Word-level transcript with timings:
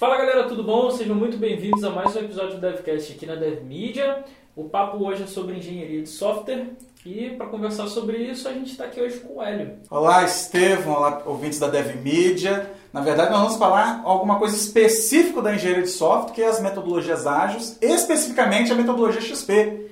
Fala 0.00 0.16
galera, 0.16 0.44
tudo 0.44 0.64
bom? 0.64 0.90
Sejam 0.90 1.14
muito 1.14 1.36
bem-vindos 1.36 1.84
a 1.84 1.90
mais 1.90 2.16
um 2.16 2.20
episódio 2.20 2.54
do 2.54 2.60
DevCast 2.62 3.12
aqui 3.12 3.26
na 3.26 3.34
DevMedia. 3.34 4.24
O 4.56 4.64
papo 4.64 5.04
hoje 5.04 5.24
é 5.24 5.26
sobre 5.26 5.58
engenharia 5.58 6.00
de 6.00 6.08
software 6.08 6.68
e 7.04 7.28
para 7.36 7.44
conversar 7.48 7.86
sobre 7.86 8.16
isso 8.16 8.48
a 8.48 8.52
gente 8.54 8.70
está 8.70 8.84
aqui 8.84 8.98
hoje 8.98 9.18
com 9.18 9.36
o 9.36 9.42
Hélio. 9.42 9.74
Olá, 9.90 10.24
Estevam, 10.24 10.94
olá, 10.94 11.22
ouvintes 11.26 11.58
da 11.58 11.68
DevMedia. 11.68 12.72
Na 12.94 13.02
verdade, 13.02 13.30
nós 13.30 13.42
vamos 13.42 13.56
falar 13.58 14.00
alguma 14.02 14.38
coisa 14.38 14.56
específica 14.56 15.42
da 15.42 15.54
engenharia 15.54 15.82
de 15.82 15.90
software, 15.90 16.32
que 16.32 16.40
é 16.40 16.46
as 16.46 16.62
metodologias 16.62 17.26
ágeis, 17.26 17.76
especificamente 17.82 18.72
a 18.72 18.76
metodologia 18.76 19.20
XP. 19.20 19.89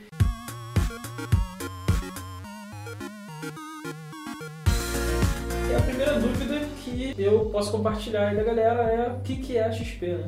E 5.70 5.74
a 5.74 5.80
primeira 5.80 6.14
dúvida 6.14 6.60
que 6.82 7.14
eu 7.18 7.46
posso 7.52 7.70
compartilhar 7.70 8.28
aí 8.28 8.36
da 8.36 8.42
galera 8.42 8.82
é 8.84 9.08
o 9.08 9.20
que, 9.20 9.36
que 9.36 9.58
é 9.58 9.64
a 9.64 9.70
XP, 9.70 10.06
né? 10.06 10.24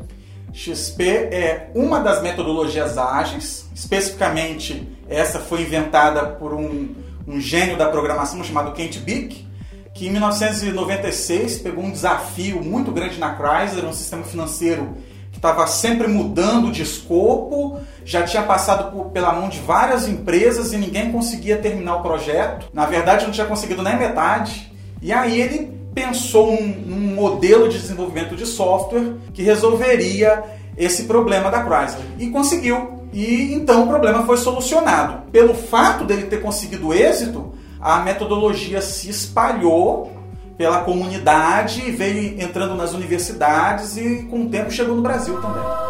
XP 0.52 1.02
é 1.08 1.70
uma 1.74 2.00
das 2.00 2.22
metodologias 2.22 2.98
ágeis, 2.98 3.66
especificamente 3.74 4.86
essa 5.08 5.38
foi 5.38 5.62
inventada 5.62 6.26
por 6.26 6.52
um, 6.52 6.94
um 7.26 7.40
gênio 7.40 7.78
da 7.78 7.88
programação 7.88 8.42
chamado 8.44 8.72
Kent 8.72 8.98
Beck, 8.98 9.46
que 9.94 10.08
em 10.08 10.10
1996 10.10 11.58
pegou 11.58 11.84
um 11.84 11.90
desafio 11.90 12.62
muito 12.62 12.90
grande 12.90 13.18
na 13.18 13.34
Chrysler, 13.34 13.86
um 13.86 13.92
sistema 13.92 14.24
financeiro 14.24 14.94
que 15.30 15.38
estava 15.38 15.66
sempre 15.66 16.08
mudando 16.08 16.72
de 16.72 16.82
escopo, 16.82 17.80
já 18.04 18.24
tinha 18.24 18.42
passado 18.42 18.90
por, 18.90 19.10
pela 19.10 19.32
mão 19.32 19.48
de 19.48 19.60
várias 19.60 20.08
empresas 20.08 20.72
e 20.72 20.76
ninguém 20.76 21.12
conseguia 21.12 21.56
terminar 21.56 21.96
o 21.96 22.02
projeto. 22.02 22.68
Na 22.74 22.84
verdade, 22.84 23.24
não 23.24 23.32
tinha 23.32 23.46
conseguido 23.46 23.82
nem 23.82 23.96
metade. 23.96 24.69
E 25.02 25.12
aí 25.12 25.40
ele 25.40 25.80
pensou 25.94 26.52
num, 26.52 26.68
num 26.68 27.14
modelo 27.14 27.68
de 27.68 27.78
desenvolvimento 27.78 28.36
de 28.36 28.46
software 28.46 29.14
que 29.32 29.42
resolveria 29.42 30.42
esse 30.76 31.04
problema 31.04 31.50
da 31.50 31.62
Chrysler. 31.62 32.04
E 32.18 32.28
conseguiu. 32.28 33.00
E 33.12 33.52
então 33.52 33.84
o 33.84 33.88
problema 33.88 34.24
foi 34.24 34.36
solucionado. 34.36 35.22
Pelo 35.30 35.54
fato 35.54 36.04
dele 36.04 36.24
ter 36.24 36.40
conseguido 36.40 36.94
êxito, 36.94 37.52
a 37.80 38.00
metodologia 38.00 38.80
se 38.80 39.10
espalhou 39.10 40.12
pela 40.60 40.80
comunidade 40.80 41.90
veio 41.90 42.38
entrando 42.38 42.74
nas 42.74 42.92
universidades 42.92 43.96
e 43.96 44.26
com 44.30 44.42
o 44.42 44.48
tempo 44.50 44.70
chegou 44.70 44.94
no 44.94 45.00
Brasil 45.00 45.40
também. 45.40 45.89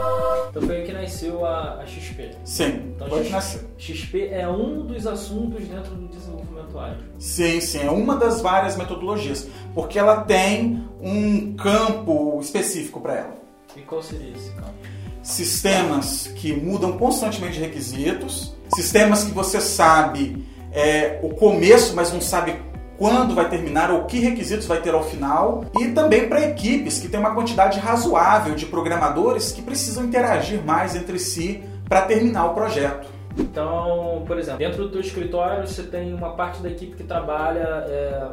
Então 0.51 0.63
foi 0.63 0.77
aí 0.79 0.83
que 0.85 0.93
nasceu 0.93 1.45
a, 1.47 1.81
a 1.81 1.87
XP. 1.87 2.31
Sim, 2.45 2.93
Então 2.97 3.09
foi 3.09 3.19
que 3.21 3.25
X- 3.27 3.33
nasceu. 3.33 3.61
XP 3.79 4.29
é 4.33 4.49
um 4.49 4.85
dos 4.85 5.07
assuntos 5.07 5.67
dentro 5.67 5.95
do 5.95 6.09
desenvolvimento 6.09 6.79
ágil. 6.79 7.05
Sim, 7.19 7.61
sim, 7.61 7.79
é 7.81 7.91
uma 7.91 8.17
das 8.17 8.41
várias 8.41 8.77
metodologias, 8.77 9.47
porque 9.75 9.99
ela 9.99 10.23
tem 10.23 10.85
um 11.01 11.55
campo 11.55 12.39
específico 12.41 13.01
para 13.01 13.15
ela. 13.15 13.35
E 13.77 13.81
qual 13.83 14.03
seria 14.03 14.33
esse 14.35 14.51
campo? 14.51 14.75
Sistemas 15.23 16.27
que 16.35 16.53
mudam 16.53 16.99
constantemente 16.99 17.55
de 17.55 17.61
requisitos, 17.61 18.55
sistemas 18.75 19.23
que 19.23 19.31
você 19.31 19.61
sabe 19.61 20.45
é, 20.73 21.21
o 21.23 21.31
começo, 21.31 21.95
mas 21.95 22.13
não 22.13 22.21
sabe 22.21 22.57
quando 23.01 23.35
vai 23.35 23.49
terminar 23.49 23.91
ou 23.91 24.05
que 24.05 24.19
requisitos 24.19 24.67
vai 24.67 24.79
ter 24.83 24.93
ao 24.93 25.03
final, 25.03 25.65
e 25.81 25.89
também 25.89 26.29
para 26.29 26.47
equipes 26.47 26.99
que 26.99 27.09
tem 27.09 27.19
uma 27.19 27.35
quantidade 27.35 27.81
razoável 27.81 28.55
de 28.55 28.67
programadores 28.67 29.53
que 29.53 29.63
precisam 29.63 30.05
interagir 30.05 30.63
mais 30.63 30.95
entre 30.95 31.19
si 31.19 31.63
para 31.89 32.03
terminar 32.03 32.51
o 32.51 32.55
projeto. 32.55 33.09
Então, 33.39 34.23
por 34.27 34.39
exemplo, 34.39 34.59
dentro 34.59 34.87
do 34.87 35.01
escritório 35.01 35.67
você 35.67 35.83
tem 35.83 36.13
uma 36.13 36.35
parte 36.35 36.63
da 36.63 36.69
equipe 36.69 36.95
que 36.95 37.05
trabalha, 37.05 37.87
é, 37.89 38.29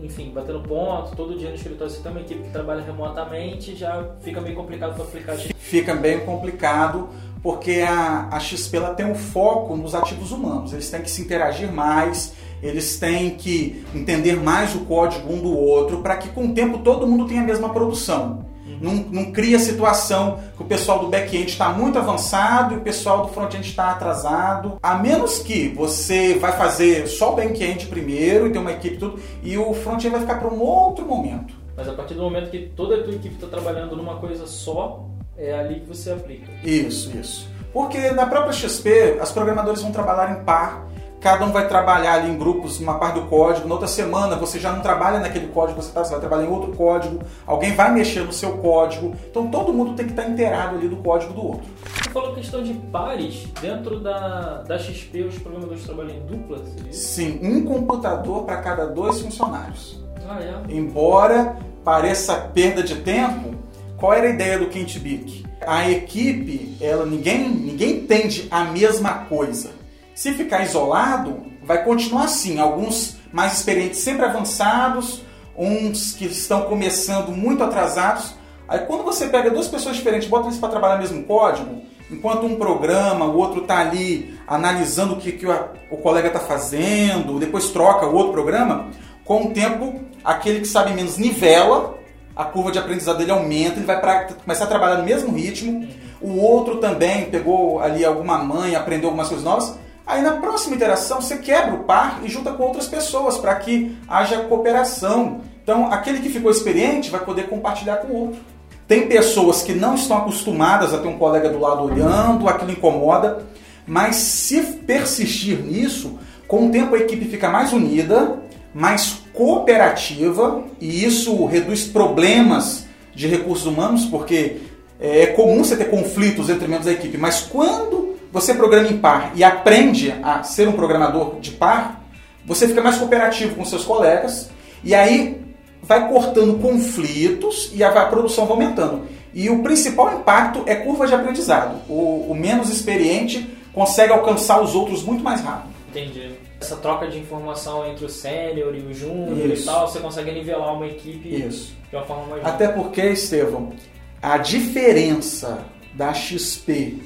enfim, 0.00 0.32
batendo 0.34 0.60
ponto, 0.60 1.14
todo 1.14 1.38
dia 1.38 1.50
no 1.50 1.54
escritório 1.54 1.92
você 1.92 2.02
tem 2.02 2.10
uma 2.10 2.20
equipe 2.20 2.42
que 2.42 2.50
trabalha 2.50 2.82
remotamente, 2.82 3.76
já 3.76 4.08
fica 4.22 4.40
meio 4.40 4.56
complicado 4.56 4.94
para 4.94 5.04
aplicar 5.04 5.36
fica 5.36 5.94
bem 5.94 6.18
complicado 6.20 7.10
porque 7.42 7.84
a, 7.88 8.28
a 8.30 8.40
XP 8.40 8.76
ela 8.76 8.92
tem 8.92 9.06
um 9.06 9.14
foco 9.14 9.76
nos 9.76 9.94
ativos 9.94 10.32
humanos. 10.32 10.72
Eles 10.72 10.90
têm 10.90 11.00
que 11.00 11.10
se 11.10 11.22
interagir 11.22 11.72
mais, 11.72 12.34
eles 12.62 12.98
têm 12.98 13.30
que 13.30 13.84
entender 13.94 14.36
mais 14.36 14.74
o 14.74 14.80
código 14.80 15.32
um 15.32 15.38
do 15.38 15.56
outro 15.56 15.98
para 15.98 16.16
que 16.16 16.28
com 16.28 16.46
o 16.46 16.54
tempo 16.54 16.78
todo 16.78 17.06
mundo 17.06 17.26
tenha 17.26 17.42
a 17.42 17.44
mesma 17.44 17.70
produção. 17.70 18.48
Não, 18.80 18.94
não 18.94 19.30
cria 19.30 19.58
situação 19.58 20.40
que 20.56 20.62
o 20.62 20.66
pessoal 20.66 21.00
do 21.00 21.08
back-end 21.08 21.50
está 21.50 21.68
muito 21.68 21.98
avançado 21.98 22.74
e 22.74 22.76
o 22.78 22.80
pessoal 22.80 23.26
do 23.26 23.28
front-end 23.28 23.68
está 23.68 23.90
atrasado. 23.90 24.78
A 24.82 24.94
menos 24.94 25.38
que 25.38 25.68
você 25.68 26.34
vai 26.34 26.52
fazer 26.52 27.06
só 27.06 27.32
o 27.32 27.36
back-end 27.36 27.86
primeiro 27.86 28.46
e 28.46 28.50
ter 28.50 28.58
uma 28.58 28.72
equipe 28.72 28.94
e 28.94 28.98
tudo, 28.98 29.20
e 29.42 29.58
o 29.58 29.74
front-end 29.74 30.08
vai 30.08 30.20
ficar 30.20 30.36
para 30.36 30.48
um 30.48 30.60
outro 30.60 31.04
momento. 31.04 31.54
Mas 31.76 31.88
a 31.88 31.92
partir 31.92 32.14
do 32.14 32.22
momento 32.22 32.50
que 32.50 32.70
toda 32.74 32.96
a 32.96 33.02
tua 33.02 33.14
equipe 33.14 33.34
está 33.34 33.46
trabalhando 33.46 33.94
numa 33.94 34.16
coisa 34.16 34.46
só, 34.46 35.04
é 35.36 35.52
ali 35.52 35.80
que 35.80 35.86
você 35.86 36.10
aplica. 36.10 36.50
Isso, 36.64 37.14
isso. 37.16 37.48
Porque 37.72 38.10
na 38.10 38.26
própria 38.26 38.52
XP, 38.52 39.18
as 39.20 39.30
programadores 39.30 39.82
vão 39.82 39.92
trabalhar 39.92 40.40
em 40.40 40.44
par, 40.44 40.86
cada 41.20 41.44
um 41.44 41.52
vai 41.52 41.68
trabalhar 41.68 42.14
ali 42.14 42.30
em 42.30 42.38
grupos, 42.38 42.80
uma 42.80 42.98
parte 42.98 43.20
do 43.20 43.26
código. 43.26 43.68
Na 43.68 43.74
outra 43.74 43.88
semana 43.88 44.36
você 44.36 44.58
já 44.58 44.72
não 44.72 44.80
trabalha 44.80 45.20
naquele 45.20 45.48
código 45.48 45.80
você 45.80 45.88
está, 45.88 46.02
você 46.02 46.10
vai 46.12 46.20
trabalhar 46.20 46.46
em 46.46 46.50
outro 46.50 46.72
código, 46.72 47.20
alguém 47.46 47.74
vai 47.74 47.92
mexer 47.92 48.20
no 48.20 48.32
seu 48.32 48.58
código. 48.58 49.14
Então 49.30 49.48
todo 49.48 49.72
mundo 49.72 49.94
tem 49.94 50.06
que 50.06 50.12
estar 50.12 50.28
inteirado 50.28 50.76
ali 50.76 50.88
do 50.88 50.96
código 50.96 51.32
do 51.32 51.46
outro. 51.46 51.68
Você 52.02 52.10
falou 52.10 52.34
questão 52.34 52.62
de 52.62 52.72
pares, 52.72 53.46
dentro 53.60 54.00
da, 54.00 54.62
da 54.62 54.78
XP 54.78 55.22
os 55.22 55.38
programadores 55.38 55.84
trabalham 55.84 56.16
em 56.16 56.20
dupla, 56.20 56.58
seria? 56.64 56.92
Sim, 56.92 57.38
um 57.42 57.64
computador 57.64 58.44
para 58.44 58.56
cada 58.56 58.86
dois 58.86 59.20
funcionários. 59.20 60.02
Ah, 60.28 60.40
é? 60.40 60.72
Embora 60.72 61.56
pareça 61.84 62.34
perda 62.34 62.82
de 62.82 62.96
tempo, 62.96 63.54
qual 63.96 64.14
era 64.14 64.28
a 64.28 64.30
ideia 64.30 64.58
do 64.58 64.66
Kent 64.66 64.98
Beck? 64.98 65.44
A 65.66 65.90
equipe, 65.90 66.76
ela 66.80 67.04
ninguém 67.04 67.48
ninguém 67.50 67.96
entende 67.98 68.48
a 68.50 68.64
mesma 68.64 69.26
coisa. 69.26 69.79
Se 70.20 70.34
ficar 70.34 70.62
isolado, 70.62 71.46
vai 71.62 71.82
continuar 71.82 72.24
assim. 72.24 72.60
Alguns 72.60 73.16
mais 73.32 73.54
experientes 73.54 74.00
sempre 74.00 74.26
avançados, 74.26 75.22
uns 75.56 76.12
que 76.12 76.26
estão 76.26 76.64
começando 76.64 77.30
muito 77.30 77.64
atrasados. 77.64 78.34
Aí 78.68 78.80
quando 78.80 79.02
você 79.02 79.28
pega 79.28 79.48
duas 79.48 79.66
pessoas 79.66 79.96
diferentes, 79.96 80.28
bota 80.28 80.48
eles 80.48 80.58
para 80.58 80.68
trabalhar 80.68 80.96
no 80.96 81.00
mesmo 81.00 81.22
código, 81.24 81.80
enquanto 82.10 82.44
um 82.44 82.56
programa, 82.56 83.24
o 83.24 83.38
outro 83.38 83.62
está 83.62 83.78
ali 83.78 84.38
analisando 84.46 85.14
o 85.14 85.16
que, 85.16 85.32
que 85.32 85.46
o, 85.46 85.54
o 85.90 85.96
colega 85.96 86.26
está 86.26 86.40
fazendo, 86.40 87.38
depois 87.38 87.70
troca 87.70 88.04
o 88.04 88.14
outro 88.14 88.32
programa, 88.32 88.90
com 89.24 89.46
o 89.46 89.50
tempo, 89.54 90.02
aquele 90.22 90.60
que 90.60 90.68
sabe 90.68 90.92
menos 90.92 91.16
nivela, 91.16 91.98
a 92.36 92.44
curva 92.44 92.70
de 92.70 92.78
aprendizado 92.78 93.16
dele 93.16 93.30
aumenta, 93.30 93.78
ele 93.78 93.86
vai 93.86 93.98
pra, 93.98 94.24
começar 94.24 94.64
a 94.64 94.68
trabalhar 94.68 94.96
no 94.98 95.04
mesmo 95.04 95.34
ritmo. 95.34 95.88
O 96.20 96.36
outro 96.36 96.76
também 96.76 97.24
pegou 97.30 97.80
ali 97.80 98.04
alguma 98.04 98.36
mãe, 98.36 98.76
aprendeu 98.76 99.08
algumas 99.08 99.28
coisas 99.28 99.46
novas. 99.46 99.80
Aí 100.10 100.22
na 100.22 100.32
próxima 100.32 100.74
interação 100.74 101.20
você 101.20 101.36
quebra 101.36 101.72
o 101.72 101.84
par 101.84 102.20
e 102.24 102.28
junta 102.28 102.50
com 102.50 102.64
outras 102.64 102.88
pessoas 102.88 103.38
para 103.38 103.54
que 103.54 103.96
haja 104.08 104.40
cooperação. 104.40 105.42
Então 105.62 105.86
aquele 105.92 106.18
que 106.18 106.28
ficou 106.28 106.50
experiente 106.50 107.10
vai 107.10 107.24
poder 107.24 107.48
compartilhar 107.48 107.98
com 107.98 108.08
o 108.08 108.16
outro. 108.22 108.40
Tem 108.88 109.06
pessoas 109.06 109.62
que 109.62 109.72
não 109.72 109.94
estão 109.94 110.16
acostumadas 110.16 110.92
a 110.92 110.98
ter 110.98 111.06
um 111.06 111.16
colega 111.16 111.48
do 111.48 111.60
lado 111.60 111.84
olhando, 111.84 112.48
aquilo 112.48 112.72
incomoda, 112.72 113.46
mas 113.86 114.16
se 114.16 114.60
persistir 114.60 115.60
nisso, 115.60 116.18
com 116.48 116.66
o 116.66 116.70
tempo 116.72 116.96
a 116.96 116.98
equipe 116.98 117.26
fica 117.26 117.48
mais 117.48 117.72
unida, 117.72 118.40
mais 118.74 119.22
cooperativa 119.32 120.64
e 120.80 121.04
isso 121.04 121.44
reduz 121.46 121.84
problemas 121.84 122.84
de 123.14 123.28
recursos 123.28 123.66
humanos, 123.66 124.06
porque 124.06 124.56
é 124.98 125.26
comum 125.26 125.62
você 125.62 125.76
ter 125.76 125.88
conflitos 125.88 126.50
entre 126.50 126.66
membros 126.66 126.86
da 126.86 126.92
equipe, 126.92 127.16
mas 127.16 127.42
quando 127.42 128.09
você 128.32 128.54
programa 128.54 128.88
em 128.88 128.98
par 128.98 129.32
e 129.34 129.42
aprende 129.42 130.14
a 130.22 130.42
ser 130.42 130.68
um 130.68 130.72
programador 130.72 131.40
de 131.40 131.52
par, 131.52 132.02
você 132.44 132.66
fica 132.68 132.80
mais 132.80 132.96
cooperativo 132.96 133.56
com 133.56 133.64
seus 133.64 133.84
colegas 133.84 134.50
e 134.82 134.94
aí 134.94 135.40
vai 135.82 136.08
cortando 136.08 136.60
conflitos 136.60 137.70
e 137.74 137.82
a 137.82 137.90
produção 138.06 138.46
vai 138.46 138.54
aumentando. 138.54 139.06
E 139.32 139.48
o 139.48 139.62
principal 139.62 140.18
impacto 140.18 140.62
é 140.66 140.74
curva 140.74 141.06
de 141.06 141.14
aprendizado. 141.14 141.80
O, 141.88 142.26
o 142.30 142.34
menos 142.34 142.70
experiente 142.70 143.48
consegue 143.72 144.12
alcançar 144.12 144.60
os 144.60 144.74
outros 144.74 145.02
muito 145.02 145.22
mais 145.22 145.40
rápido. 145.40 145.70
Entendi. 145.88 146.32
Essa 146.60 146.76
troca 146.76 147.08
de 147.08 147.18
informação 147.18 147.86
entre 147.86 148.04
o 148.04 148.08
sênior 148.08 148.74
e 148.74 148.80
o 148.80 148.92
júnior 148.92 149.50
e 149.50 149.62
tal, 149.62 149.88
você 149.88 149.98
consegue 149.98 150.30
nivelar 150.30 150.74
uma 150.74 150.86
equipe 150.86 151.28
Isso. 151.28 151.74
de 151.88 151.96
uma 151.96 152.04
forma 152.04 152.26
mais 152.26 152.44
Até 152.44 152.68
porque, 152.68 153.00
Estevão, 153.02 153.72
a 154.20 154.36
diferença 154.36 155.64
da 155.94 156.12
XP 156.12 156.98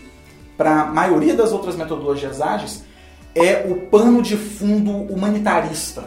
para 0.57 0.83
a 0.83 0.87
maioria 0.87 1.35
das 1.35 1.53
outras 1.53 1.77
metodologias 1.77 2.41
ágeis 2.41 2.85
é 3.35 3.67
o 3.69 3.75
pano 3.87 4.23
de 4.23 4.37
fundo 4.37 4.91
humanitarista. 4.91 6.05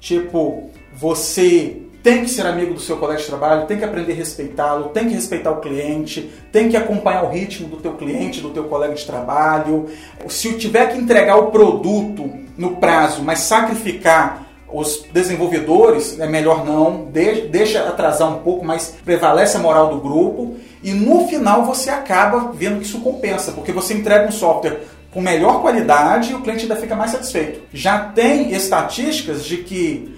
Tipo, 0.00 0.70
você 0.94 1.82
tem 2.02 2.22
que 2.22 2.30
ser 2.30 2.46
amigo 2.46 2.72
do 2.74 2.80
seu 2.80 2.96
colega 2.98 3.20
de 3.20 3.26
trabalho, 3.26 3.66
tem 3.66 3.78
que 3.78 3.84
aprender 3.84 4.12
a 4.12 4.16
respeitá-lo, 4.16 4.90
tem 4.90 5.08
que 5.08 5.14
respeitar 5.14 5.50
o 5.50 5.60
cliente, 5.60 6.30
tem 6.52 6.68
que 6.68 6.76
acompanhar 6.76 7.24
o 7.24 7.30
ritmo 7.30 7.68
do 7.68 7.78
teu 7.78 7.94
cliente, 7.94 8.40
do 8.40 8.50
teu 8.50 8.64
colega 8.64 8.94
de 8.94 9.04
trabalho. 9.04 9.86
Se 10.28 10.52
tiver 10.54 10.92
que 10.92 10.98
entregar 10.98 11.36
o 11.36 11.50
produto 11.50 12.30
no 12.56 12.76
prazo, 12.76 13.22
mas 13.22 13.40
sacrificar 13.40 14.46
os 14.72 15.04
desenvolvedores, 15.12 16.18
é 16.20 16.26
melhor 16.26 16.64
não, 16.64 17.06
de- 17.06 17.42
deixa 17.48 17.80
atrasar 17.88 18.30
um 18.30 18.38
pouco, 18.40 18.64
mas 18.64 18.94
prevalece 19.04 19.56
a 19.56 19.60
moral 19.60 19.88
do 19.88 20.00
grupo. 20.00 20.56
E 20.82 20.92
no 20.92 21.26
final 21.28 21.64
você 21.64 21.90
acaba 21.90 22.52
vendo 22.52 22.78
que 22.78 22.86
isso 22.86 23.00
compensa, 23.00 23.52
porque 23.52 23.72
você 23.72 23.94
entrega 23.94 24.28
um 24.28 24.32
software 24.32 24.80
com 25.12 25.20
melhor 25.20 25.62
qualidade 25.62 26.32
e 26.32 26.34
o 26.34 26.42
cliente 26.42 26.62
ainda 26.62 26.76
fica 26.76 26.94
mais 26.94 27.10
satisfeito. 27.10 27.62
Já 27.72 27.98
tem 27.98 28.52
estatísticas 28.52 29.44
de 29.44 29.58
que 29.58 30.14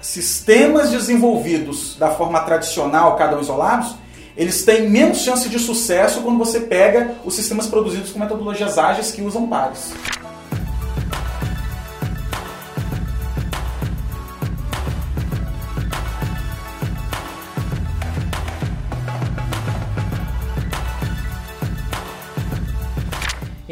sistemas 0.00 0.90
desenvolvidos 0.90 1.96
da 1.98 2.10
forma 2.10 2.40
tradicional, 2.40 3.16
cada 3.16 3.36
um 3.36 3.40
isolados, 3.40 3.94
eles 4.36 4.64
têm 4.64 4.88
menos 4.88 5.18
chance 5.18 5.48
de 5.48 5.58
sucesso 5.58 6.20
quando 6.20 6.36
você 6.36 6.60
pega 6.60 7.14
os 7.24 7.34
sistemas 7.34 7.66
produzidos 7.66 8.12
com 8.12 8.18
metodologias 8.18 8.76
ágeis 8.76 9.10
que 9.10 9.22
usam 9.22 9.46
pares. 9.46 9.94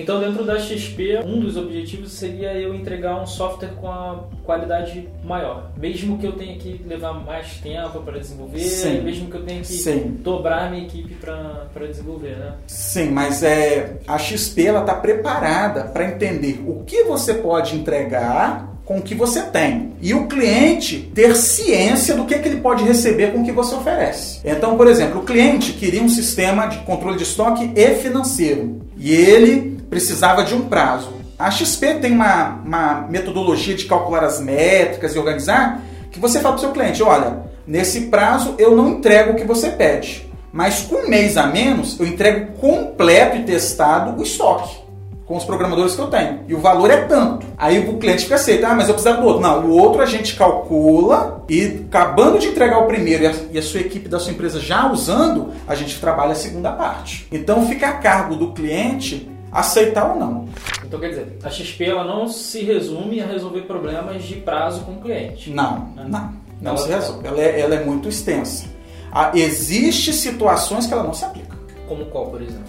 Então, 0.05 0.21
dentro 0.21 0.45
da 0.45 0.59
XP, 0.59 1.21
um 1.25 1.41
dos 1.41 1.57
objetivos 1.57 2.13
seria 2.13 2.53
eu 2.53 2.75
entregar 2.75 3.23
um 3.23 3.27
software 3.27 3.71
com 3.81 3.91
a 3.91 4.25
qualidade 4.45 5.09
maior. 5.25 5.71
Mesmo 5.79 6.19
que 6.19 6.27
eu 6.27 6.33
tenha 6.33 6.59
que 6.59 6.79
levar 6.87 7.15
mais 7.15 7.55
tempo 7.63 8.01
para 8.01 8.19
desenvolver, 8.19 8.59
Sim. 8.61 9.01
mesmo 9.01 9.31
que 9.31 9.37
eu 9.39 9.47
tenha 9.47 9.61
que 9.61 9.73
Sim. 9.73 10.19
dobrar 10.21 10.71
minha 10.71 10.85
equipe 10.85 11.15
para 11.15 11.87
desenvolver, 11.87 12.37
né? 12.37 12.53
Sim, 12.67 13.13
mas 13.13 13.43
é, 13.43 13.97
a 14.07 14.19
XP 14.19 14.61
está 14.61 14.95
preparada 14.95 15.85
para 15.85 16.05
entender 16.05 16.63
o 16.67 16.85
que 16.85 17.05
você 17.05 17.33
pode 17.33 17.75
entregar 17.75 18.75
com 18.85 18.99
o 18.99 19.03
que 19.03 19.15
você 19.15 19.41
tem. 19.41 19.95
E 20.03 20.13
o 20.13 20.27
cliente 20.27 21.11
ter 21.15 21.35
ciência 21.35 22.15
do 22.15 22.27
que, 22.27 22.39
que 22.39 22.47
ele 22.47 22.61
pode 22.61 22.85
receber 22.85 23.33
com 23.33 23.41
o 23.41 23.45
que 23.45 23.53
você 23.53 23.75
oferece. 23.75 24.41
Então, 24.45 24.77
por 24.77 24.87
exemplo, 24.87 25.23
o 25.23 25.25
cliente 25.25 25.73
queria 25.73 26.03
um 26.03 26.11
sistema 26.11 26.67
de 26.67 26.77
controle 26.81 27.17
de 27.17 27.23
estoque 27.23 27.73
e 27.75 27.95
financeiro. 27.95 28.83
E 28.99 29.11
ele 29.11 29.74
precisava 29.95 30.43
de 30.43 30.53
um 30.57 30.63
prazo. 30.63 31.13
A 31.39 31.53
XP 31.53 31.95
tem 32.01 32.11
uma, 32.11 32.61
uma 32.65 33.07
metodologia 33.09 33.77
de 33.77 33.85
calcular 33.85 34.25
as 34.25 34.41
métricas 34.41 35.15
e 35.15 35.19
organizar 35.19 35.81
que 36.11 36.19
você 36.19 36.41
fala 36.41 36.57
para 36.57 36.59
o 36.59 36.61
seu 36.61 36.73
cliente, 36.73 37.01
olha, 37.01 37.45
nesse 37.65 38.03
prazo 38.03 38.57
eu 38.59 38.75
não 38.77 38.89
entrego 38.89 39.33
o 39.33 39.37
que 39.37 39.45
você 39.45 39.71
pede, 39.71 40.29
mas 40.53 40.83
com 40.83 40.97
um 40.97 41.09
mês 41.09 41.37
a 41.37 41.47
menos 41.47 41.99
eu 42.01 42.07
entrego 42.07 42.59
completo 42.59 43.37
e 43.37 43.45
testado 43.45 44.21
o 44.21 44.25
estoque 44.25 44.83
com 45.27 45.37
os 45.37 45.45
programadores 45.45 45.95
que 45.95 46.01
eu 46.01 46.09
tenho. 46.09 46.41
E 46.49 46.55
o 46.55 46.59
valor 46.59 46.91
é 46.91 47.03
tanto. 47.03 47.47
Aí 47.57 47.79
o 47.79 47.97
cliente 47.97 48.25
fica 48.25 48.35
aceito, 48.35 48.67
ah, 48.67 48.75
mas 48.75 48.89
eu 48.89 48.95
precisava 48.95 49.23
do 49.23 49.27
outro. 49.27 49.41
Não, 49.41 49.65
o 49.65 49.71
outro 49.71 50.03
a 50.03 50.07
gente 50.07 50.37
calcula 50.37 51.43
e 51.49 51.85
acabando 51.89 52.39
de 52.39 52.49
entregar 52.49 52.79
o 52.79 52.87
primeiro 52.87 53.25
e 53.25 53.27
a, 53.27 53.35
e 53.53 53.59
a, 53.59 53.63
sua 53.63 53.81
equipe 53.81 54.09
da 54.09 54.19
sua 54.19 54.33
empresa 54.33 54.61
já 54.61 54.91
usando, 54.91 55.53
a 55.67 55.75
gente 55.75 55.99
trabalha 55.99 56.33
a 56.33 56.37
segunda 56.37 56.73
parte. 56.73 57.27
Então 57.33 57.67
fica 57.67 57.89
a 57.89 57.93
cargo 57.93 58.37
do 58.37 58.53
cliente 58.53 59.31
aceitar 59.55 60.13
ou 60.13 60.19
não. 60.19 60.49
Então 60.85 60.99
quer 60.99 61.11
dizer, 61.11 61.39
a 61.43 61.49
XP 61.49 61.85
ela 61.85 62.05
não 62.05 62.27
se 62.29 62.65
resume 62.65 63.21
a 63.21 63.27
resolver 63.27 63.63
problemas 63.63 64.25
de 64.25 64.35
prazo 64.35 64.83
com 64.83 64.93
o 64.93 65.01
cliente. 65.01 65.51
Não, 65.51 65.93
né? 65.95 66.05
não, 66.09 66.35
não 66.61 66.71
ela 66.73 66.79
se 66.79 66.89
resolve. 66.89 67.27
Ela 67.27 67.41
é, 67.41 67.61
ela 67.61 67.75
é 67.77 67.85
muito 67.85 68.09
extensa. 68.09 68.67
Ah, 69.13 69.31
Existem 69.33 70.13
situações 70.13 70.87
que 70.87 70.93
ela 70.93 71.05
não 71.05 71.15
se 71.15 71.25
aplica. 71.25 71.57
Como 71.89 72.05
qual, 72.07 72.27
por 72.27 72.43
exemplo? 72.43 72.65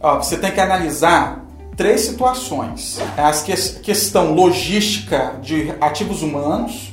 Ó, 0.00 0.18
você 0.18 0.38
tem 0.38 0.52
que 0.52 0.60
analisar 0.60 1.44
três 1.76 2.02
situações: 2.02 3.00
a 3.16 3.32
que 3.32 3.52
questão 3.80 4.32
logística 4.32 5.34
de 5.42 5.72
ativos 5.80 6.22
humanos, 6.22 6.92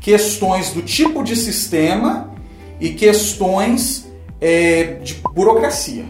questões 0.00 0.72
do 0.72 0.82
tipo 0.82 1.24
de 1.24 1.34
sistema 1.34 2.30
e 2.78 2.90
questões 2.90 4.08
é, 4.40 4.98
de 5.02 5.14
burocracia. 5.34 6.04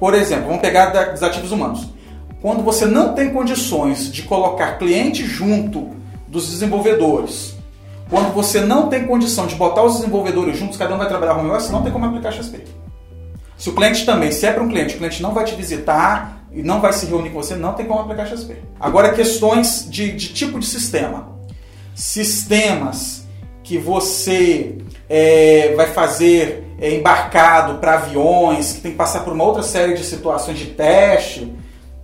Por 0.00 0.14
exemplo, 0.14 0.46
vamos 0.46 0.62
pegar 0.62 0.86
dos 1.10 1.22
ativos 1.22 1.52
humanos 1.52 1.97
quando 2.40 2.62
você 2.62 2.86
não 2.86 3.14
tem 3.14 3.30
condições 3.30 4.12
de 4.12 4.22
colocar 4.22 4.78
cliente 4.78 5.24
junto 5.24 5.90
dos 6.26 6.50
desenvolvedores, 6.50 7.56
quando 8.08 8.32
você 8.32 8.60
não 8.60 8.88
tem 8.88 9.06
condição 9.06 9.46
de 9.46 9.54
botar 9.54 9.82
os 9.82 9.96
desenvolvedores 9.96 10.56
juntos, 10.56 10.76
cada 10.76 10.94
um 10.94 10.98
vai 10.98 11.08
trabalhar 11.08 11.36
home 11.36 11.50
office, 11.50 11.70
não 11.70 11.82
tem 11.82 11.92
como 11.92 12.06
aplicar 12.06 12.32
XP. 12.32 12.64
Se 13.56 13.68
o 13.68 13.74
cliente 13.74 14.06
também, 14.06 14.30
se 14.30 14.46
é 14.46 14.52
para 14.52 14.62
um 14.62 14.68
cliente, 14.68 14.94
o 14.94 14.98
cliente 14.98 15.20
não 15.20 15.34
vai 15.34 15.44
te 15.44 15.54
visitar 15.54 16.46
e 16.52 16.62
não 16.62 16.80
vai 16.80 16.92
se 16.92 17.06
reunir 17.06 17.30
com 17.30 17.42
você, 17.42 17.56
não 17.56 17.74
tem 17.74 17.86
como 17.86 18.00
aplicar 18.00 18.26
XP. 18.26 18.56
Agora, 18.78 19.12
questões 19.12 19.86
de, 19.90 20.12
de 20.12 20.32
tipo 20.32 20.58
de 20.58 20.66
sistema. 20.66 21.36
Sistemas 21.94 23.26
que 23.64 23.76
você 23.76 24.78
é, 25.08 25.74
vai 25.76 25.88
fazer 25.88 26.64
é, 26.80 26.94
embarcado 26.94 27.74
para 27.78 27.94
aviões, 27.94 28.72
que 28.72 28.80
tem 28.80 28.92
que 28.92 28.96
passar 28.96 29.24
por 29.24 29.32
uma 29.32 29.44
outra 29.44 29.62
série 29.62 29.94
de 29.94 30.04
situações 30.04 30.58
de 30.58 30.66
teste, 30.66 31.52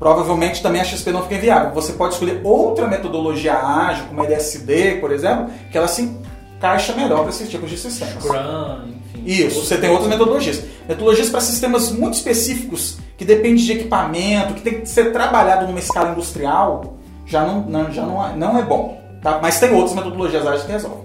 provavelmente 0.04 0.62
também 0.62 0.82
a 0.82 0.84
XP 0.84 1.12
não 1.12 1.22
fica 1.22 1.36
inviável. 1.36 1.70
Você 1.70 1.94
pode 1.94 2.12
escolher 2.12 2.42
outra 2.44 2.86
metodologia 2.86 3.54
ágil, 3.54 4.04
como 4.08 4.20
a 4.20 4.26
LSD, 4.26 4.96
por 4.96 5.10
exemplo, 5.10 5.46
que 5.72 5.78
ela 5.78 5.88
se 5.88 6.02
encaixa 6.02 6.92
melhor 6.92 7.20
para 7.20 7.30
esses 7.30 7.48
tipos 7.48 7.70
de 7.70 7.78
sistemas. 7.78 8.22
Scrum, 8.22 8.96
enfim. 9.14 9.22
Isso, 9.24 9.64
você 9.64 9.78
tem 9.78 9.88
outras 9.88 10.10
metodologias. 10.10 10.62
Metodologias 10.86 11.30
para 11.30 11.40
sistemas 11.40 11.90
muito 11.90 12.18
específicos, 12.18 12.98
que 13.16 13.24
dependem 13.24 13.54
de 13.54 13.72
equipamento, 13.72 14.52
que 14.52 14.60
tem 14.60 14.82
que 14.82 14.86
ser 14.90 15.10
trabalhado 15.10 15.66
numa 15.66 15.78
escala 15.78 16.10
industrial, 16.10 16.98
já 17.24 17.42
não, 17.42 17.62
não 17.62 17.90
já 17.90 18.04
não, 18.04 18.26
é, 18.26 18.36
não 18.36 18.58
é 18.58 18.62
bom. 18.62 19.00
Tá? 19.22 19.38
Mas 19.40 19.58
tem 19.58 19.72
outras 19.72 19.94
metodologias 19.94 20.46
ágeis 20.46 20.64
que 20.64 20.72
resolvem. 20.72 21.04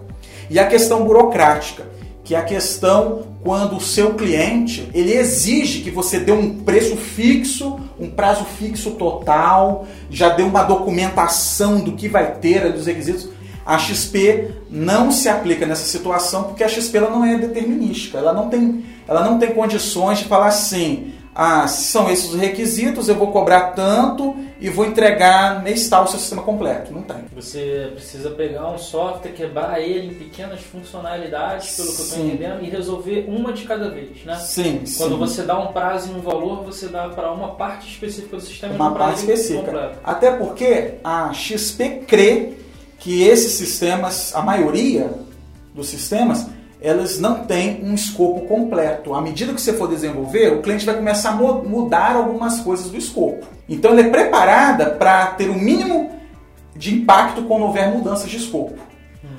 E 0.50 0.60
a 0.60 0.68
questão 0.68 1.06
burocrática 1.06 1.86
que 2.30 2.36
é 2.36 2.38
a 2.38 2.44
questão 2.44 3.24
quando 3.44 3.78
o 3.78 3.82
seu 3.82 4.16
cliente 4.16 4.90
ele 4.94 5.14
exige 5.14 5.82
que 5.82 5.90
você 5.90 6.20
dê 6.20 6.32
um 6.32 6.60
preço 6.60 6.98
fixo, 6.98 7.80
um 8.00 8.10
prazo 8.10 8.44
fixo 8.44 8.92
total, 8.92 9.88
já 10.10 10.30
dê 10.30 10.44
uma 10.44 10.64
documentação 10.64 11.80
do 11.80 11.94
que 11.94 12.10
vai 12.10 12.36
ter, 12.36 12.72
dos 12.72 12.86
requisitos. 12.86 13.30
A 13.66 13.78
XP 13.78 14.50
não 14.70 15.12
se 15.12 15.30
aplica 15.30 15.66
nessa 15.66 15.86
situação 15.86 16.44
porque 16.44 16.64
a 16.64 16.68
XP 16.68 16.98
ela 16.98 17.10
não 17.10 17.24
é 17.24 17.38
determinística, 17.38 18.18
ela 18.18 18.34
não 18.34 18.50
tem, 18.50 18.84
ela 19.08 19.24
não 19.24 19.38
tem 19.38 19.54
condições 19.54 20.20
de 20.20 20.26
falar 20.26 20.48
assim, 20.48 21.14
ah, 21.42 21.70
são 21.70 22.12
esses 22.12 22.34
os 22.34 22.36
requisitos, 22.38 23.08
eu 23.08 23.16
vou 23.16 23.32
cobrar 23.32 23.72
tanto 23.72 24.36
e 24.60 24.70
vou 24.70 24.86
entregar 24.86 25.64
mês 25.64 25.88
tal 25.88 26.04
o 26.04 26.08
seu 26.10 26.20
sistema 26.20 26.42
completo. 26.42 26.92
Não 26.92 27.02
tem. 27.02 27.16
Você 27.34 27.92
precisa 27.94 28.30
pegar 28.32 28.70
um 28.70 28.78
software, 28.78 29.32
quebrar 29.32 29.80
ele 29.80 30.08
em 30.08 30.14
pequenas 30.16 30.60
funcionalidades, 30.60 31.78
pelo 31.78 31.96
que 31.96 32.02
eu 32.02 32.06
estou 32.06 32.26
entendendo, 32.26 32.62
e 32.62 32.70
resolver 32.70 33.24
uma 33.26 33.54
de 33.54 33.64
cada 33.64 33.90
vez, 33.90 34.26
né? 34.26 34.36
Sim, 34.36 34.84
Quando 34.98 35.14
sim. 35.14 35.18
você 35.18 35.44
dá 35.44 35.58
um 35.58 35.68
prazo 35.72 36.12
e 36.12 36.16
um 36.16 36.20
valor, 36.20 36.66
você 36.66 36.90
dá 36.90 37.08
para 37.08 37.32
uma 37.32 37.52
parte 37.56 37.90
específica 37.90 38.36
do 38.36 38.42
sistema. 38.42 38.74
Uma 38.74 38.92
parte 38.92 39.20
específica. 39.20 39.64
Completo. 39.64 39.98
Até 40.04 40.32
porque 40.32 40.96
a 41.02 41.32
XP 41.32 42.04
crê 42.06 42.54
que 42.98 43.24
esses 43.24 43.54
sistemas, 43.54 44.36
a 44.36 44.42
maioria 44.42 45.10
dos 45.74 45.88
sistemas, 45.88 46.48
elas 46.82 47.20
não 47.20 47.44
têm 47.46 47.84
um 47.84 47.94
escopo 47.94 48.42
completo. 48.48 49.14
À 49.14 49.22
medida 49.22 49.54
que 49.54 49.62
você 49.62 49.74
for 49.74 49.90
desenvolver, 49.90 50.54
o 50.54 50.62
cliente 50.62 50.86
vai 50.86 50.96
começar 50.96 51.32
a 51.32 51.36
mudar 51.36 52.16
algumas 52.16 52.62
coisas 52.62 52.90
do 52.90 52.98
escopo. 52.98 53.46
Então, 53.68 53.92
ela 53.92 54.02
é 54.02 54.10
preparada 54.10 54.92
para 54.92 55.28
ter 55.28 55.50
o 55.50 55.60
mínimo 55.60 56.12
de 56.76 56.96
impacto 56.96 57.44
quando 57.44 57.64
houver 57.64 57.90
mudanças 57.90 58.30
de 58.30 58.38
escopo. 58.38 58.80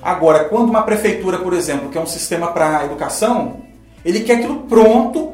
Agora, 0.02 0.44
quando 0.44 0.68
uma 0.68 0.82
prefeitura, 0.82 1.38
por 1.38 1.54
exemplo, 1.54 1.88
que 1.88 1.96
é 1.96 2.00
um 2.00 2.06
sistema 2.06 2.48
para 2.48 2.84
educação, 2.84 3.62
ele 4.04 4.20
quer 4.20 4.34
aquilo 4.34 4.60
pronto, 4.60 5.32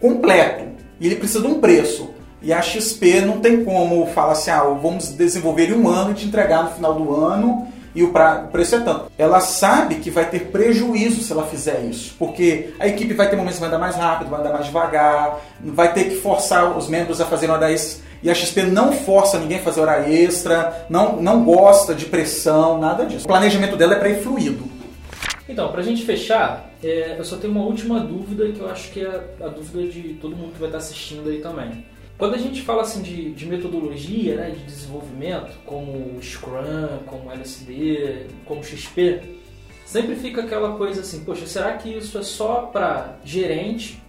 completo, 0.00 0.64
e 0.98 1.06
ele 1.06 1.16
precisa 1.16 1.40
de 1.40 1.46
um 1.46 1.60
preço. 1.60 2.10
E 2.42 2.52
a 2.52 2.62
XP 2.62 3.20
não 3.22 3.40
tem 3.40 3.64
como 3.64 4.06
falar 4.06 4.32
assim, 4.32 4.50
ah, 4.50 4.62
vamos 4.62 5.08
desenvolver 5.08 5.70
em 5.70 5.74
um 5.74 5.88
ano 5.88 6.12
e 6.12 6.14
te 6.14 6.26
entregar 6.26 6.64
no 6.64 6.70
final 6.70 6.94
do 6.94 7.14
ano 7.14 7.68
e 7.94 8.02
o, 8.02 8.12
pra, 8.12 8.44
o 8.46 8.52
preço 8.52 8.76
é 8.76 8.80
tanto. 8.80 9.10
Ela 9.18 9.40
sabe 9.40 9.96
que 9.96 10.10
vai 10.10 10.28
ter 10.28 10.46
prejuízo 10.46 11.22
se 11.22 11.32
ela 11.32 11.46
fizer 11.46 11.80
isso, 11.80 12.14
porque 12.18 12.70
a 12.78 12.86
equipe 12.86 13.14
vai 13.14 13.28
ter 13.28 13.36
momentos 13.36 13.56
que 13.56 13.60
vai 13.60 13.68
andar 13.68 13.78
mais 13.78 13.96
rápido, 13.96 14.30
vai 14.30 14.40
andar 14.40 14.52
mais 14.52 14.66
devagar, 14.66 15.40
vai 15.60 15.92
ter 15.92 16.04
que 16.04 16.16
forçar 16.16 16.76
os 16.76 16.88
membros 16.88 17.20
a 17.20 17.26
fazerem 17.26 17.54
hora 17.54 17.70
extra. 17.70 18.10
E 18.22 18.30
a 18.30 18.34
XP 18.34 18.64
não 18.64 18.92
força 18.92 19.38
ninguém 19.38 19.58
a 19.58 19.62
fazer 19.62 19.80
hora 19.80 20.08
extra, 20.10 20.86
não, 20.90 21.16
não 21.16 21.42
gosta 21.42 21.94
de 21.94 22.04
pressão, 22.04 22.78
nada 22.78 23.06
disso. 23.06 23.24
O 23.24 23.28
planejamento 23.28 23.76
dela 23.76 23.94
é 23.94 23.98
para 23.98 24.10
ir 24.10 24.22
fluido. 24.22 24.64
Então, 25.48 25.68
para 25.72 25.80
a 25.80 25.84
gente 25.84 26.04
fechar, 26.04 26.70
é, 26.82 27.16
eu 27.18 27.24
só 27.24 27.36
tenho 27.36 27.52
uma 27.52 27.64
última 27.64 27.98
dúvida 27.98 28.46
que 28.52 28.60
eu 28.60 28.70
acho 28.70 28.90
que 28.92 29.00
é 29.00 29.34
a 29.40 29.48
dúvida 29.48 29.90
de 29.90 30.14
todo 30.14 30.36
mundo 30.36 30.52
que 30.52 30.60
vai 30.60 30.68
estar 30.68 30.78
assistindo 30.78 31.28
aí 31.28 31.40
também. 31.40 31.84
Quando 32.20 32.34
a 32.34 32.38
gente 32.38 32.60
fala 32.60 32.82
assim 32.82 33.00
de, 33.00 33.30
de 33.30 33.46
metodologia, 33.46 34.36
né, 34.36 34.50
de 34.50 34.62
desenvolvimento, 34.64 35.56
como 35.64 36.22
Scrum, 36.22 36.98
como 37.06 37.32
LSD, 37.32 38.26
como 38.44 38.62
XP, 38.62 39.22
sempre 39.86 40.14
fica 40.16 40.42
aquela 40.42 40.76
coisa 40.76 41.00
assim, 41.00 41.24
poxa, 41.24 41.46
será 41.46 41.78
que 41.78 41.88
isso 41.88 42.18
é 42.18 42.22
só 42.22 42.66
para 42.66 43.18
gerente, 43.24 44.02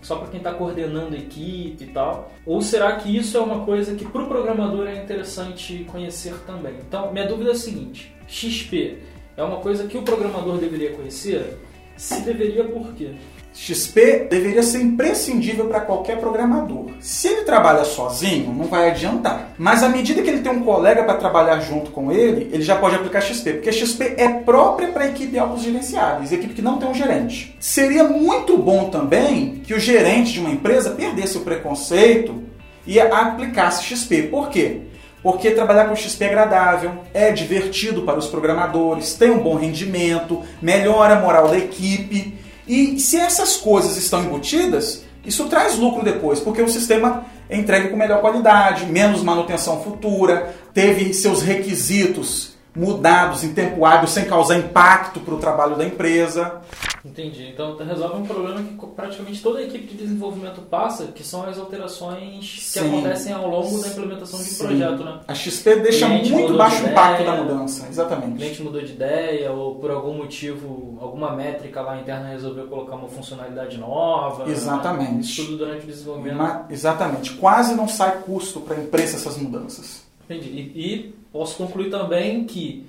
só 0.00 0.16
para 0.16 0.28
quem 0.28 0.38
está 0.38 0.54
coordenando 0.54 1.14
a 1.14 1.18
equipe 1.18 1.84
e 1.84 1.88
tal? 1.88 2.32
Ou 2.46 2.62
será 2.62 2.96
que 2.96 3.14
isso 3.14 3.36
é 3.36 3.40
uma 3.40 3.62
coisa 3.66 3.94
que 3.94 4.06
para 4.06 4.22
o 4.22 4.26
programador 4.26 4.88
é 4.88 4.94
interessante 4.94 5.84
conhecer 5.84 6.32
também? 6.46 6.76
Então, 6.88 7.12
minha 7.12 7.26
dúvida 7.26 7.50
é 7.50 7.52
a 7.52 7.56
seguinte: 7.56 8.10
XP 8.26 9.02
é 9.36 9.42
uma 9.44 9.58
coisa 9.58 9.86
que 9.86 9.98
o 9.98 10.02
programador 10.02 10.56
deveria 10.56 10.92
conhecer? 10.92 11.58
Se 11.94 12.22
deveria, 12.22 12.64
por 12.64 12.94
quê? 12.94 13.16
XP 13.52 14.28
deveria 14.30 14.62
ser 14.62 14.80
imprescindível 14.80 15.66
para 15.66 15.80
qualquer 15.80 16.18
programador. 16.18 16.86
Se 17.00 17.28
ele 17.28 17.42
trabalha 17.42 17.84
sozinho, 17.84 18.52
não 18.54 18.66
vai 18.66 18.90
adiantar. 18.90 19.52
Mas 19.58 19.82
à 19.82 19.88
medida 19.88 20.22
que 20.22 20.30
ele 20.30 20.40
tem 20.40 20.52
um 20.52 20.62
colega 20.62 21.04
para 21.04 21.14
trabalhar 21.14 21.60
junto 21.60 21.90
com 21.90 22.12
ele, 22.12 22.48
ele 22.52 22.62
já 22.62 22.76
pode 22.76 22.96
aplicar 22.96 23.20
XP, 23.20 23.54
porque 23.54 23.72
XP 23.72 24.14
é 24.16 24.28
própria 24.28 24.88
para 24.88 25.08
equipe 25.08 25.38
autogerenciáveis, 25.38 26.32
equipe 26.32 26.54
que 26.54 26.62
não 26.62 26.78
tem 26.78 26.88
um 26.88 26.94
gerente. 26.94 27.56
Seria 27.60 28.04
muito 28.04 28.56
bom 28.56 28.88
também 28.88 29.60
que 29.64 29.74
o 29.74 29.80
gerente 29.80 30.32
de 30.32 30.40
uma 30.40 30.50
empresa 30.50 30.90
perdesse 30.90 31.36
o 31.36 31.40
preconceito 31.40 32.42
e 32.86 32.98
aplicasse 32.98 33.84
XP. 33.84 34.24
Por 34.24 34.48
quê? 34.48 34.82
Porque 35.22 35.50
trabalhar 35.50 35.84
com 35.84 35.94
XP 35.94 36.24
é 36.24 36.28
agradável, 36.28 36.92
é 37.12 37.30
divertido 37.30 38.02
para 38.02 38.18
os 38.18 38.26
programadores, 38.26 39.14
tem 39.14 39.30
um 39.30 39.38
bom 39.38 39.54
rendimento, 39.54 40.42
melhora 40.62 41.16
a 41.16 41.20
moral 41.20 41.48
da 41.48 41.58
equipe. 41.58 42.39
E 42.70 43.00
se 43.00 43.16
essas 43.16 43.56
coisas 43.56 43.96
estão 43.96 44.22
embutidas, 44.22 45.02
isso 45.26 45.48
traz 45.48 45.76
lucro 45.76 46.04
depois, 46.04 46.38
porque 46.38 46.62
o 46.62 46.68
sistema 46.68 47.26
é 47.48 47.56
entregue 47.56 47.88
com 47.88 47.96
melhor 47.96 48.20
qualidade, 48.20 48.86
menos 48.86 49.24
manutenção 49.24 49.82
futura, 49.82 50.54
teve 50.72 51.12
seus 51.12 51.42
requisitos 51.42 52.49
mudados 52.74 53.42
em 53.42 53.52
tempo 53.52 53.84
hábil 53.84 54.08
sem 54.08 54.24
causar 54.24 54.58
impacto 54.58 55.20
para 55.20 55.34
o 55.34 55.38
trabalho 55.38 55.76
da 55.76 55.84
empresa. 55.84 56.60
Entendi. 57.04 57.48
Então 57.48 57.76
resolve 57.76 58.22
um 58.22 58.26
problema 58.26 58.62
que 58.62 58.86
praticamente 58.94 59.42
toda 59.42 59.58
a 59.58 59.62
equipe 59.62 59.86
de 59.86 59.96
desenvolvimento 59.96 60.60
passa, 60.62 61.06
que 61.06 61.24
são 61.24 61.42
as 61.44 61.58
alterações 61.58 62.54
que 62.54 62.60
Sim. 62.60 62.88
acontecem 62.88 63.32
ao 63.32 63.48
longo 63.48 63.80
da 63.80 63.88
implementação 63.88 64.42
de 64.42 64.50
um 64.50 64.58
projeto, 64.58 65.04
né? 65.04 65.20
A 65.26 65.34
XP 65.34 65.76
deixa 65.76 66.08
muito 66.08 66.56
baixo 66.56 66.84
o 66.84 66.88
impacto 66.88 67.24
da 67.24 67.36
mudança, 67.36 67.86
exatamente. 67.88 68.34
O 68.34 68.36
cliente 68.36 68.62
mudou 68.62 68.82
de 68.82 68.92
ideia 68.92 69.50
ou 69.50 69.76
por 69.76 69.90
algum 69.90 70.14
motivo, 70.14 70.98
alguma 71.00 71.34
métrica 71.34 71.80
lá 71.80 71.98
interna 71.98 72.28
resolveu 72.28 72.66
colocar 72.66 72.96
uma 72.96 73.08
funcionalidade 73.08 73.78
nova. 73.78 74.44
Né? 74.44 74.52
Exatamente. 74.52 75.40
Né? 75.40 75.46
Tudo 75.46 75.58
durante 75.58 75.84
o 75.84 75.86
desenvolvimento. 75.86 76.34
Uma, 76.34 76.66
exatamente. 76.68 77.32
Quase 77.32 77.74
não 77.74 77.88
sai 77.88 78.20
custo 78.20 78.60
para 78.60 78.76
a 78.76 78.78
empresa 78.80 79.16
essas 79.16 79.38
mudanças. 79.38 80.04
Entendi. 80.28 80.48
E, 80.48 80.60
e 80.80 81.19
posso 81.32 81.56
concluir 81.56 81.90
também 81.90 82.44
que 82.44 82.86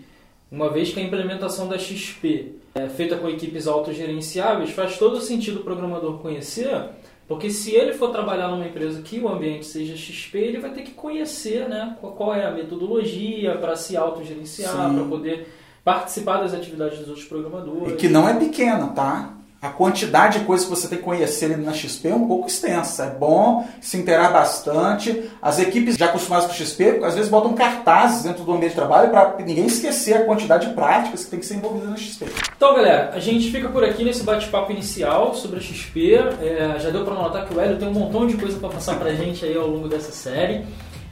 uma 0.52 0.70
vez 0.70 0.92
que 0.92 1.00
a 1.00 1.04
implementação 1.04 1.68
da 1.68 1.78
XP 1.78 2.56
é 2.76 2.88
feita 2.90 3.18
com 3.18 3.30
equipes 3.30 3.68
autogerenciáveis, 3.68 4.72
faz 4.72 4.98
todo 4.98 5.22
sentido 5.22 5.62
o 5.62 5.64
programador 5.64 6.20
conhecer, 6.20 6.90
porque 7.28 7.50
se 7.50 7.72
ele 7.74 7.94
for 7.94 8.12
trabalhar 8.12 8.50
numa 8.50 8.66
empresa 8.66 9.02
que 9.02 9.20
o 9.20 9.30
ambiente 9.30 9.66
seja 9.66 9.96
XP, 9.96 10.38
ele 10.38 10.60
vai 10.60 10.72
ter 10.72 10.84
que 10.84 10.92
conhecer 10.92 11.70
né, 11.70 11.96
qual 12.02 12.36
é 12.36 12.46
a 12.46 12.52
metodologia 12.52 13.58
para 13.58 13.76
se 13.76 13.96
autogerenciar, 13.96 14.94
para 14.94 15.04
poder 15.06 15.48
participar 15.84 16.38
das 16.38 16.54
atividades 16.54 17.00
dos 17.00 17.08
outros 17.08 17.26
programadores. 17.26 17.94
E 17.94 17.96
que 17.96 18.10
não 18.10 18.28
é 18.28 18.34
pequena, 18.38 18.88
tá? 18.88 19.34
A 19.62 19.70
quantidade 19.70 20.40
de 20.40 20.46
coisas 20.46 20.66
que 20.66 20.72
você 20.72 20.88
tem 20.88 20.98
que 20.98 21.04
conhecer 21.04 21.56
na 21.56 21.72
XP 21.72 22.08
é 22.08 22.16
um 22.16 22.28
pouco 22.28 22.48
extensa. 22.48 23.04
É 23.06 23.10
bom 23.12 23.68
se 23.80 23.96
interar 23.96 24.34
bastante. 24.34 25.30
As 25.40 25.60
equipes 25.60 25.98
já 25.98 26.08
acostumadas 26.08 26.48
com 26.48 26.54
XP, 26.54 27.02
às 27.04 27.14
vezes 27.14 27.30
botam 27.30 27.54
cartazes 27.54 28.24
dentro 28.24 28.44
do 28.44 28.52
ambiente 28.52 28.72
de 28.72 28.78
trabalho 28.78 29.12
para 29.12 29.36
ninguém 29.38 29.68
esquecer 29.68 30.16
a 30.16 30.26
quantidade 30.26 30.68
de 30.68 30.74
práticas 30.74 31.26
que 31.26 31.30
tem 31.30 31.40
que 31.40 31.46
ser 31.46 31.56
envolvida 31.56 31.86
na 31.86 31.96
XP. 31.96 32.26
Então, 32.58 32.74
galera, 32.74 33.12
a 33.14 33.20
gente 33.20 33.52
fica 33.52 33.70
por 33.70 33.84
aqui 33.84 34.04
nesse 34.04 34.24
bate-papo 34.24 34.72
inicial 34.72 35.36
sobre 35.36 35.60
a 35.60 35.62
XP. 35.62 36.16
É, 36.42 36.80
já 36.80 36.90
deu 36.90 37.06
para 37.06 37.14
notar 37.14 37.46
que 37.46 37.54
o 37.54 37.62
Hélio 37.62 37.78
tem 37.78 37.88
um 37.88 37.94
montão 37.94 38.26
de 38.26 38.38
coisa 38.38 38.58
para 38.58 38.70
passar 38.70 38.98
para 38.98 39.12
a 39.12 39.14
gente 39.14 39.46
aí 39.46 39.56
ao 39.56 39.68
longo 39.68 39.88
dessa 39.88 40.12
série. 40.12 40.66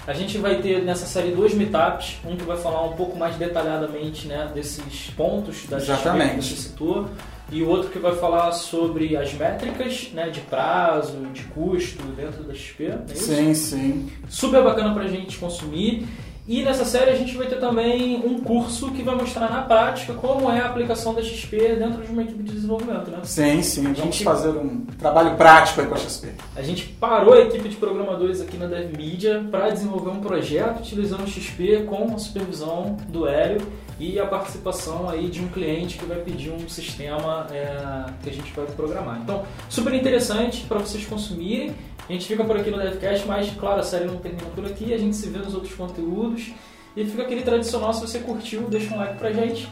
A 0.08 0.13
gente 0.13 0.39
vai 0.39 0.56
ter 0.56 0.82
nessa 0.82 1.06
série 1.06 1.29
dois 1.29 1.53
meetups, 1.53 2.18
um 2.25 2.36
que 2.36 2.44
vai 2.44 2.58
falar 2.58 2.84
um 2.84 2.94
pouco 2.94 3.15
mais 3.15 3.36
detalhadamente 3.36 4.27
né, 4.27 4.50
desses 4.56 5.12
pontos 5.15 5.68
da 5.68 5.77
Exatamente. 5.77 6.41
XP 6.41 6.50
que 6.50 6.56
você 6.56 6.70
citou 6.70 7.10
e 7.51 7.63
o 7.63 7.68
outro 7.68 7.89
que 7.89 8.00
vai 8.00 8.15
falar 8.15 8.51
sobre 8.51 9.15
as 9.18 9.34
métricas 9.34 10.12
né, 10.13 10.29
de 10.29 10.41
prazo, 10.41 11.18
de 11.34 11.44
custo 11.44 12.03
dentro 12.15 12.44
da 12.44 12.53
XP. 12.53 12.86
É 12.86 13.15
sim, 13.15 13.53
sim. 13.53 14.12
Super 14.27 14.63
bacana 14.63 14.94
para 14.94 15.03
a 15.03 15.08
gente 15.08 15.38
consumir. 15.38 16.08
E 16.48 16.63
nessa 16.63 16.84
série 16.84 17.12
a 17.12 17.15
gente 17.15 17.38
vai 17.38 17.46
ter 17.46 17.60
também 17.60 18.18
um 18.25 18.39
curso 18.39 18.89
que 18.89 19.03
vai 19.03 19.13
mostrar 19.13 19.51
na 19.51 19.62
prática 19.62 20.13
como 20.13 20.50
é 20.50 20.60
a 20.60 20.65
aplicação 20.65 21.13
da 21.13 21.22
XP 21.22 21.75
dentro 21.75 22.01
de 22.01 22.12
uma 22.12 22.24
equipe 22.24 22.41
de 22.41 22.53
desenvolvimento, 22.53 23.12
né? 23.12 23.20
Sim, 23.22 23.62
sim. 23.62 23.82
A 23.82 23.84
Vamos 23.94 24.00
gente, 24.00 24.24
fazer 24.24 24.50
um 24.50 24.84
trabalho 24.98 25.36
prático 25.36 25.82
aí 25.82 25.86
com 25.86 25.94
a 25.94 25.98
XP. 25.98 26.29
A 26.56 26.63
gente 26.63 26.88
parou 27.00 27.36
a 27.36 27.41
equipe 27.41 27.70
de 27.70 27.75
programadores 27.75 28.41
aqui 28.41 28.58
na 28.58 28.65
DevMedia 28.65 29.46
para 29.51 29.70
desenvolver 29.70 30.10
um 30.10 30.22
projeto 30.22 30.79
utilizando 30.79 31.24
o 31.24 31.27
XP 31.27 31.84
com 31.88 32.15
a 32.15 32.18
supervisão 32.18 32.98
do 33.08 33.27
Hélio 33.27 33.62
e 34.00 34.20
a 34.20 34.25
participação 34.25 35.10
aí 35.10 35.27
de 35.27 35.41
um 35.41 35.50
cliente 35.50 35.98
que 35.98 36.06
vai 36.06 36.18
pedir 36.20 36.51
um 36.51 36.70
sistema 36.70 37.48
é, 37.51 38.06
que 38.24 38.29
a 38.29 38.34
gente 38.34 38.51
vai 38.53 38.65
programar. 38.65 39.20
Então, 39.22 39.44
super 39.68 39.94
interessante 39.94 40.65
para 40.68 40.79
vocês 40.79 41.06
consumirem. 41.06 41.75
A 42.08 42.13
gente 42.13 42.25
fica 42.25 42.44
por 42.44 42.58
aqui 42.58 42.72
no 42.72 42.77
DevCast, 42.77 43.27
mas 43.27 43.51
claro, 43.51 43.82
a 43.82 43.84
série 43.84 44.06
não 44.06 44.18
termina 44.18 44.48
por 44.56 44.65
aqui, 44.65 44.94
a 44.94 44.98
gente 44.98 45.15
se 45.15 45.29
vê 45.29 45.39
nos 45.39 45.53
outros 45.53 45.74
conteúdos. 45.75 46.51
E 46.96 47.06
fica 47.06 47.24
aquele 47.24 47.41
tradicional, 47.41 47.94
se 47.94 48.01
você 48.01 48.20
curtiu, 48.20 48.62
deixa 48.63 48.94
um 48.94 48.98
like 48.98 49.18
pra 49.18 49.32
gente. 49.32 49.70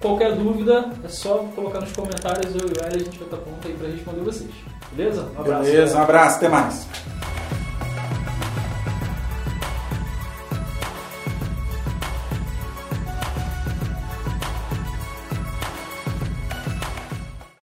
Qualquer 0.00 0.34
dúvida, 0.34 0.90
é 1.04 1.08
só 1.08 1.38
colocar 1.54 1.80
nos 1.80 1.92
comentários, 1.92 2.54
eu 2.54 2.68
e 2.68 2.72
o 2.72 2.86
Eli, 2.86 2.96
a 2.96 3.04
gente 3.04 3.18
vai 3.18 3.26
estar 3.28 3.36
pronto 3.36 3.68
aí 3.68 3.74
para 3.74 3.88
responder 3.88 4.20
vocês. 4.20 4.50
Beleza? 4.90 5.28
Um 5.36 5.40
abraço. 5.40 5.62
Beleza, 5.62 5.96
um 5.96 6.02
abraço, 6.02 6.36
até 6.36 6.48
mais. 6.48 6.86